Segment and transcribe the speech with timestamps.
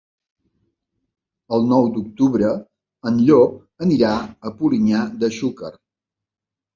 [1.57, 2.53] El nou d'octubre
[3.11, 3.59] en Llop
[3.89, 4.15] anirà
[4.51, 5.71] a Polinyà de Xúquer.